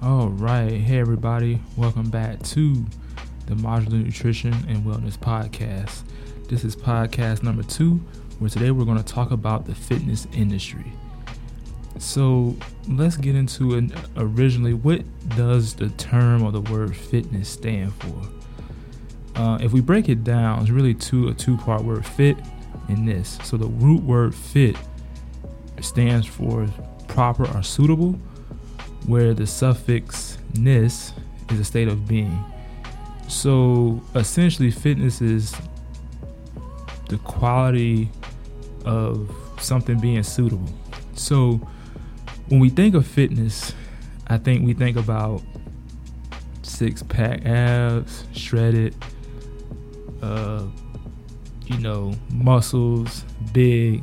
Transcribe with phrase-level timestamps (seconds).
[0.00, 0.70] All right.
[0.70, 1.60] Hey, everybody.
[1.76, 2.86] Welcome back to
[3.46, 6.02] the Modular Nutrition and Wellness Podcast.
[6.48, 7.94] This is podcast number two,
[8.38, 10.92] where today we're going to talk about the fitness industry.
[11.98, 13.90] So let's get into it.
[14.16, 18.22] Originally, what does the term or the word fitness stand for?
[19.34, 22.36] Uh, if we break it down, it's really two a two part word fit
[22.86, 23.36] and this.
[23.42, 24.76] So the root word fit
[25.80, 26.68] stands for
[27.08, 28.16] proper or suitable,
[29.06, 31.12] where the suffix ness
[31.50, 32.44] is a state of being.
[33.28, 35.54] So essentially, fitness is
[37.08, 38.10] the quality
[38.84, 39.30] of
[39.60, 40.68] something being suitable.
[41.14, 41.60] So
[42.48, 43.74] when we think of fitness,
[44.26, 45.42] I think we think about
[46.62, 48.94] six pack abs, shredded,
[50.22, 50.64] uh,
[51.66, 54.02] you know, muscles, big.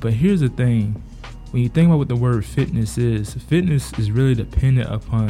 [0.00, 1.02] But here's the thing
[1.50, 5.28] when you think about what the word fitness is, fitness is really dependent upon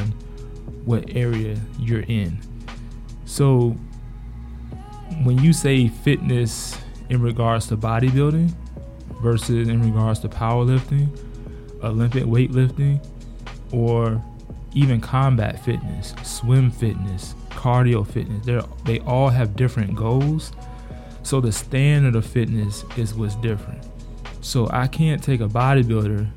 [0.85, 2.39] what area you're in.
[3.25, 3.77] So
[5.23, 6.79] when you say fitness
[7.11, 8.53] in regards to bodybuilding
[9.23, 11.09] versus in regards to powerlifting,
[11.83, 13.05] Olympic weightlifting,
[13.73, 14.23] or
[14.75, 18.45] even combat fitness, swim fitness, cardio fitness,
[18.85, 20.53] they all have different goals.
[21.23, 23.83] So the standard of fitness is what's different.
[24.47, 26.31] So I can't take a bodybuilder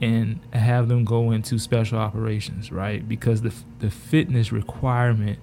[0.00, 3.06] and have them go into special operations, right?
[3.06, 5.38] Because the the fitness requirement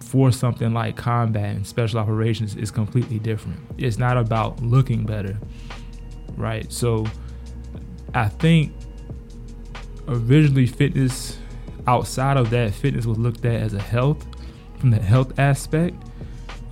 [0.00, 3.58] for something like combat and special operations is completely different.
[3.78, 5.38] It's not about looking better,
[6.36, 6.70] right?
[6.70, 7.06] So
[8.12, 8.74] I think
[10.08, 11.38] originally fitness
[11.86, 14.26] outside of that fitness was looked at as a health
[14.76, 15.96] from the health aspect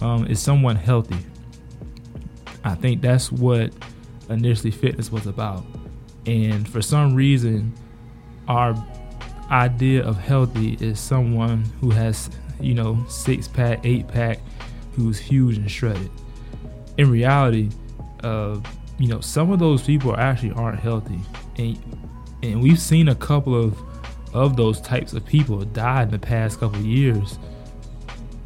[0.03, 1.19] um, is someone healthy
[2.65, 3.73] i think that's what
[4.28, 5.64] initially fitness was about
[6.27, 7.72] and for some reason
[8.48, 8.74] our
[9.50, 14.41] idea of healthy is someone who has you know six pack eight pack
[14.92, 16.10] who's huge and shredded
[16.98, 17.70] in reality
[18.22, 18.59] uh,
[18.98, 21.20] you know, some of those people actually aren't healthy,
[21.59, 21.78] and
[22.42, 23.78] and we've seen a couple of
[24.34, 27.38] of those types of people die in the past couple of years.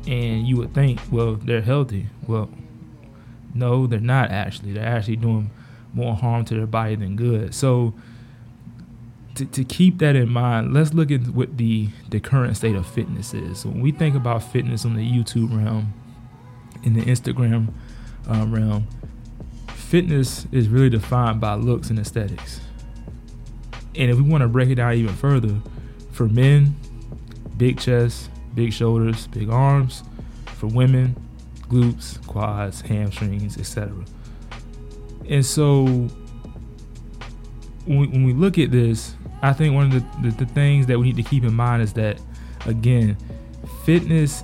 [0.06, 2.06] And you would think, well, they're healthy.
[2.26, 2.50] Well,
[3.54, 4.72] no, they're not actually.
[4.72, 5.50] They're actually doing
[5.92, 7.54] more harm to their body than good.
[7.54, 7.94] So
[9.34, 12.86] to, to keep that in mind, let's look at what the, the current state of
[12.86, 13.60] fitness is.
[13.60, 15.94] So when we think about fitness on the YouTube realm,
[16.82, 17.72] in the Instagram
[18.28, 18.86] uh, realm,
[19.74, 22.60] fitness is really defined by looks and aesthetics.
[23.96, 25.60] And if we want to break it down even further,
[26.12, 26.76] for men,
[27.56, 30.02] big chest, big shoulders, big arms.
[30.56, 31.16] For women,
[31.68, 34.04] glutes, quads, hamstrings, etc.
[35.30, 35.86] And so
[37.86, 41.06] when we, look at this, I think one of the, the, the things that we
[41.06, 42.20] need to keep in mind is that,
[42.66, 43.16] again,
[43.84, 44.42] fitness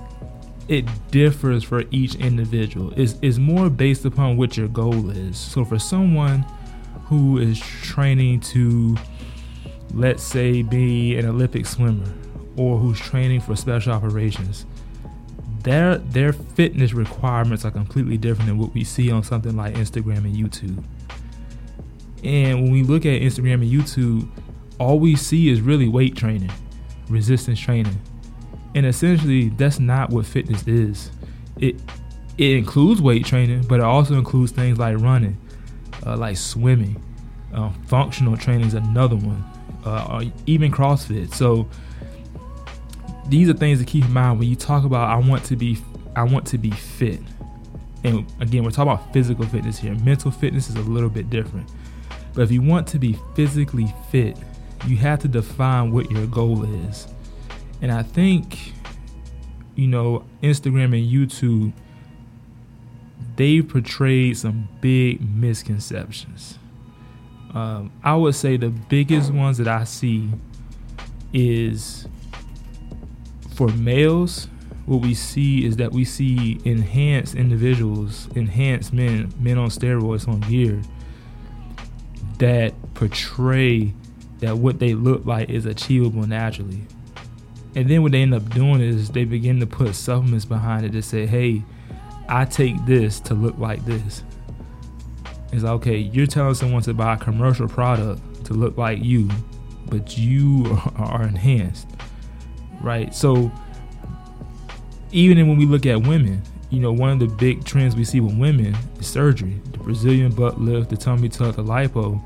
[0.67, 2.93] it differs for each individual.
[2.97, 5.37] It's, it's more based upon what your goal is.
[5.37, 6.45] So for someone
[7.05, 8.97] who is training to,
[9.93, 12.11] let's say, be an Olympic swimmer
[12.57, 14.65] or who's training for special operations,
[15.67, 20.19] their their fitness requirements are completely different than what we see on something like Instagram
[20.19, 20.81] and YouTube.
[22.23, 24.29] And when we look at Instagram and YouTube,
[24.79, 26.51] all we see is really weight training,
[27.09, 27.99] resistance training,
[28.75, 31.11] and essentially, that's not what fitness is.
[31.57, 31.75] It
[32.37, 35.37] it includes weight training, but it also includes things like running,
[36.05, 37.03] uh, like swimming.
[37.53, 39.43] Uh, functional training is another one,
[39.83, 41.33] uh, even CrossFit.
[41.33, 41.67] So
[43.29, 45.77] these are things to keep in mind when you talk about I want to be
[46.15, 47.19] I want to be fit.
[48.03, 49.93] And again, we're talking about physical fitness here.
[49.95, 51.69] Mental fitness is a little bit different.
[52.33, 54.37] But if you want to be physically fit,
[54.85, 57.07] you have to define what your goal is.
[57.81, 58.73] And I think,
[59.75, 61.73] you know, Instagram and YouTube,
[63.35, 66.57] they've portrayed some big misconceptions.
[67.53, 70.29] Um, I would say the biggest ones that I see
[71.33, 72.07] is
[73.57, 74.47] for males,
[74.85, 80.41] what we see is that we see enhanced individuals, enhanced men, men on steroids, on
[80.41, 80.79] gear,
[82.37, 83.95] that portray
[84.41, 86.83] that what they look like is achievable naturally.
[87.75, 90.91] And then what they end up doing is they begin to put supplements behind it
[90.91, 91.63] to say, hey,
[92.29, 94.21] I take this to look like this.
[95.51, 99.31] It's like, okay, you're telling someone to buy a commercial product to look like you,
[99.87, 101.87] but you are enhanced,
[102.81, 103.13] right?
[103.13, 103.51] So
[105.11, 108.19] even when we look at women, you know, one of the big trends we see
[108.19, 112.21] with women is surgery, the Brazilian butt lift, the tummy tuck, the lipo.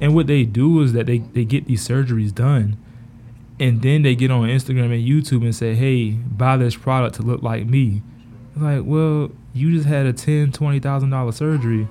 [0.00, 2.78] And what they do is that they, they get these surgeries done
[3.58, 7.22] and then they get on Instagram and YouTube and say, "Hey, buy this product to
[7.22, 8.02] look like me."
[8.54, 11.88] Like, well, you just had a ten, twenty thousand dollar surgery,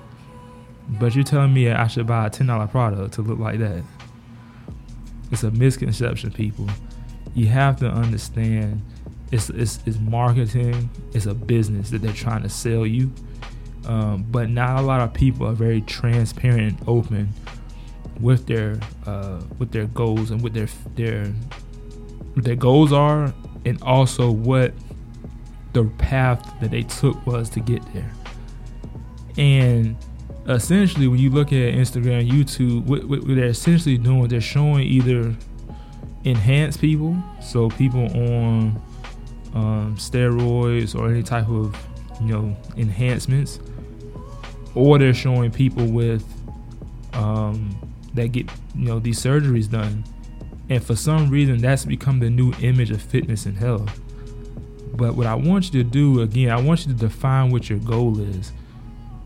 [0.88, 3.82] but you're telling me I should buy a ten dollar product to look like that.
[5.32, 6.68] It's a misconception, people.
[7.36, 8.82] You have to understand
[9.30, 13.12] it's, it's, it's marketing, it's a business that they're trying to sell you.
[13.84, 17.28] Um, but not a lot of people are very transparent and open
[18.20, 23.32] with their uh, with their goals and what their their what their goals are,
[23.64, 24.72] and also what
[25.72, 28.10] the path that they took was to get there.
[29.36, 29.96] And
[30.48, 35.36] essentially, when you look at Instagram, YouTube, what, what they're essentially doing, they're showing either
[36.24, 38.82] enhance people, so people on
[39.54, 41.76] um, steroids or any type of
[42.20, 43.58] you know enhancements,
[44.74, 46.24] or they're showing people with
[47.14, 47.74] um,
[48.14, 50.04] that get you know these surgeries done,
[50.68, 54.00] and for some reason that's become the new image of fitness and health.
[54.94, 57.78] But what I want you to do again, I want you to define what your
[57.78, 58.52] goal is,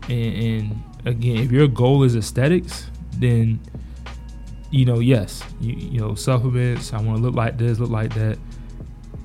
[0.09, 3.59] and, and again, if your goal is aesthetics, then
[4.71, 6.93] you know, yes, you, you know, supplements.
[6.93, 8.39] I want to look like this, look like that.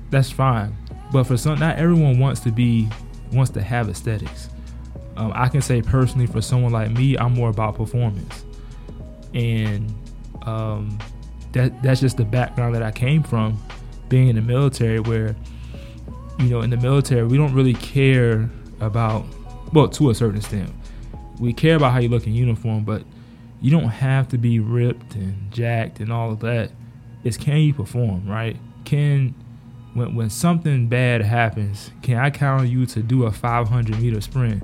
[0.09, 0.75] That's fine.
[1.11, 2.89] But for some, not everyone wants to be
[3.31, 4.49] wants to have aesthetics.
[5.15, 8.43] Um, I can say personally, for someone like me, I'm more about performance,
[9.33, 9.93] and
[10.43, 10.99] um,
[11.53, 13.61] that that's just the background that I came from,
[14.09, 15.35] being in the military, where
[16.39, 18.49] you know, in the military, we don't really care
[18.79, 19.25] about
[19.73, 20.69] well, to a certain extent,
[21.39, 23.03] we care about how you look in uniform, but
[23.61, 26.71] you don't have to be ripped and jacked and all of that.
[27.23, 28.57] It's can you perform, right?
[28.85, 29.33] Can
[29.93, 34.21] when when something bad happens, can I count on you to do a 500 meter
[34.21, 34.63] sprint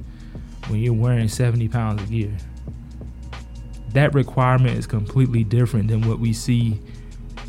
[0.68, 2.36] when you're wearing 70 pounds of gear?
[3.90, 6.80] That requirement is completely different than what we see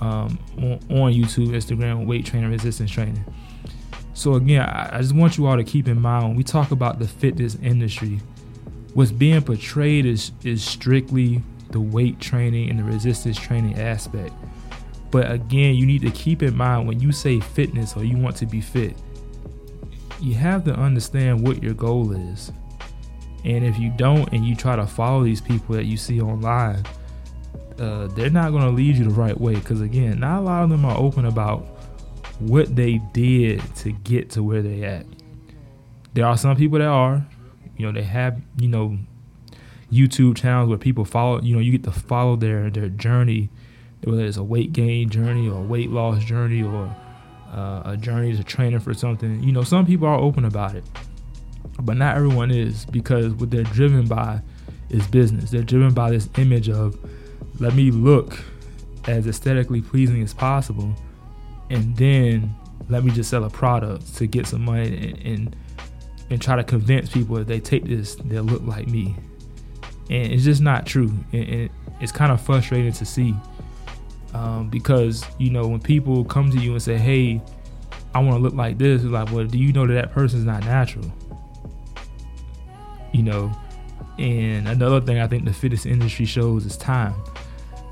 [0.00, 3.24] um, on, on, YouTube, Instagram, weight training, resistance training.
[4.12, 6.70] So again, I, I just want you all to keep in mind when we talk
[6.70, 8.20] about the fitness industry
[8.94, 14.32] what's being portrayed is is strictly the weight training and the resistance training aspect.
[15.10, 18.36] But again, you need to keep in mind when you say fitness or you want
[18.36, 18.96] to be fit,
[20.20, 22.50] you have to understand what your goal is.
[23.44, 26.84] And if you don't and you try to follow these people that you see online,
[27.78, 29.54] uh, they're not going to lead you the right way.
[29.54, 31.60] Because again, not a lot of them are open about
[32.38, 35.06] what they did to get to where they at.
[36.14, 37.26] There are some people that are,
[37.76, 38.98] you know, they have, you know,
[39.92, 43.50] YouTube channels where people follow, you know, you get to follow their their journey,
[44.04, 46.94] whether it's a weight gain journey or a weight loss journey or
[47.52, 49.42] uh, a journey to training for something.
[49.42, 50.84] You know, some people are open about it,
[51.80, 54.42] but not everyone is because what they're driven by
[54.90, 55.50] is business.
[55.50, 56.98] They're driven by this image of
[57.60, 58.38] let me look
[59.06, 60.94] as aesthetically pleasing as possible,
[61.70, 62.54] and then
[62.88, 65.56] let me just sell a product to get some money and, and
[66.34, 69.14] and try to convince people if they take this, they'll look like me.
[70.10, 71.12] And it's just not true.
[71.32, 71.70] And,
[72.00, 73.34] it's kind of frustrating to see
[74.34, 77.40] um, because, you know, when people come to you and say, hey,
[78.16, 80.44] I want to look like this, it's like, well, do you know that that person's
[80.44, 81.10] not natural?
[83.12, 83.52] You know,
[84.18, 87.14] and another thing I think the fitness industry shows is time.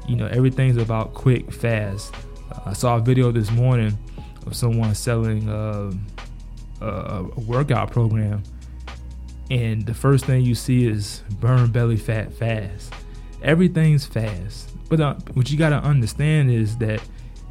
[0.09, 2.13] You know, everything's about quick, fast.
[2.51, 3.97] Uh, I saw a video this morning
[4.47, 5.49] of someone selling.
[5.49, 5.93] Uh,
[6.83, 8.43] a, a workout program,
[9.51, 12.93] and the first thing you see is burn belly fat fast.
[13.43, 17.03] Everything's fast, but uh, what you gotta understand is that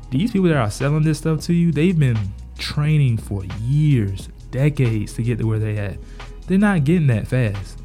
[0.10, 2.18] these people that are selling this stuff to you, they've been
[2.58, 5.98] training for years, decades to get to where they at.
[6.48, 7.80] They're not getting that fast.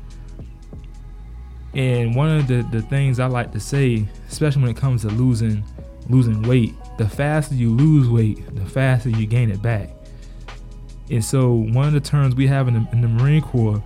[1.75, 5.09] And one of the, the things I like to say, especially when it comes to
[5.09, 5.63] losing
[6.09, 9.91] losing weight, the faster you lose weight, the faster you gain it back.
[11.11, 13.83] And so one of the terms we have in the, in the Marine Corps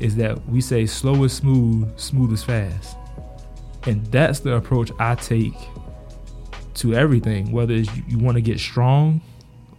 [0.00, 2.96] is that we say slow is smooth, smooth is fast.
[3.86, 5.54] And that's the approach I take
[6.74, 9.20] to everything, whether you, you want to get strong,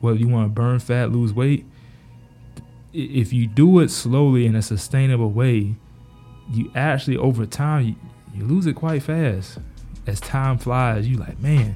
[0.01, 1.65] whether you want to burn fat, lose weight.
[2.93, 5.75] If you do it slowly in a sustainable way,
[6.51, 7.95] you actually over time you,
[8.35, 9.57] you lose it quite fast.
[10.05, 11.75] As time flies, you like, man,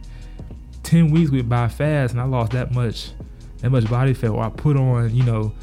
[0.83, 3.11] 10 weeks went by fast and I lost that much
[3.59, 5.53] that much body fat or I put on, you know,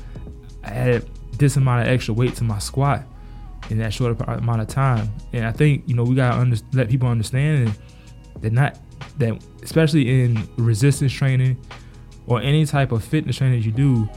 [0.63, 3.03] I added this amount of extra weight to my squat
[3.71, 5.11] in that short amount of time.
[5.33, 7.75] And I think, you know, we gotta under, let people understand
[8.41, 8.79] that not
[9.19, 11.57] that especially in resistance training
[12.27, 14.09] or any type of fitness training you do,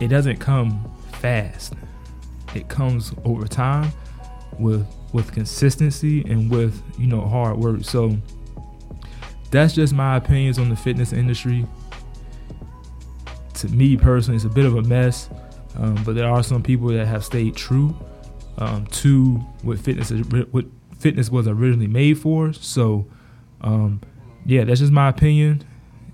[0.00, 1.74] it doesn't come fast.
[2.54, 3.90] It comes over time
[4.58, 7.84] with with consistency and with, you know, hard work.
[7.84, 8.16] So
[9.50, 11.66] that's just my opinions on the fitness industry.
[13.62, 15.30] To me personally, it's a bit of a mess,
[15.76, 17.96] um, but there are some people that have stayed true
[18.58, 20.66] um, to what fitness is, what
[20.98, 22.52] fitness was originally made for.
[22.52, 23.06] So,
[23.60, 24.00] um,
[24.44, 25.62] yeah, that's just my opinion.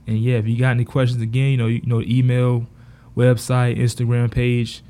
[0.06, 2.66] And yeah, if you got any questions again, you know, you know, email,
[3.16, 4.82] website, Instagram page,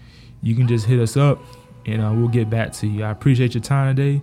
[0.43, 1.41] you can just hit us up,
[1.87, 3.05] and uh, we'll get back to you.
[3.05, 4.21] I appreciate your time today,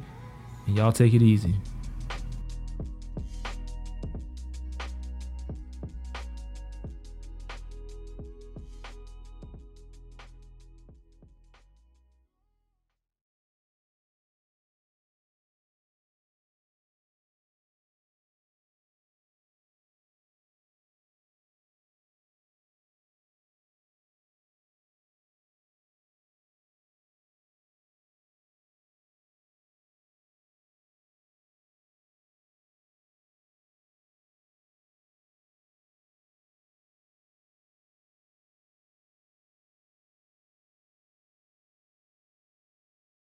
[0.68, 1.56] and y'all take it easy.